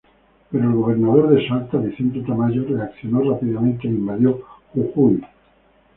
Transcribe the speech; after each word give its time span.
Pero 0.49 0.63
el 0.67 0.73
gobernador 0.73 1.29
de 1.29 1.47
Salta, 1.47 1.77
Vicente 1.77 2.21
Tamayo, 2.21 2.65
reaccionó 2.67 3.33
rápidamente 3.33 3.87
e 3.87 3.91
invadió 3.91 4.41
Jujuy. 4.73 5.23